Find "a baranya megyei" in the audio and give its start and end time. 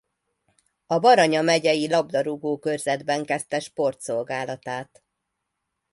0.85-1.89